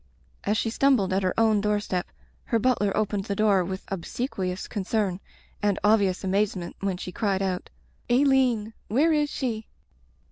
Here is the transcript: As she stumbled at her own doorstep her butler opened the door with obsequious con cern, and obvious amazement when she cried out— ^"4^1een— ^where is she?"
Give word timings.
As 0.45 0.57
she 0.57 0.71
stumbled 0.71 1.13
at 1.13 1.21
her 1.21 1.39
own 1.39 1.61
doorstep 1.61 2.07
her 2.45 2.57
butler 2.57 2.91
opened 2.97 3.25
the 3.25 3.35
door 3.35 3.63
with 3.63 3.85
obsequious 3.89 4.67
con 4.67 4.83
cern, 4.83 5.19
and 5.61 5.77
obvious 5.83 6.23
amazement 6.23 6.75
when 6.79 6.97
she 6.97 7.11
cried 7.11 7.43
out— 7.43 7.69
^"4^1een— 8.09 8.73
^where 8.89 9.15
is 9.15 9.29
she?" 9.29 9.67